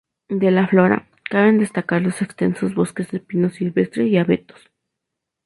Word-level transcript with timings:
De 0.29 0.49
la 0.49 0.67
flora, 0.67 1.07
caben 1.29 1.59
destacar 1.59 2.01
los 2.01 2.23
extensos 2.23 2.73
bosques 2.73 3.11
de 3.11 3.19
pino 3.19 3.51
silvestre 3.51 4.07
y 4.07 4.17
abetos. 4.17 4.71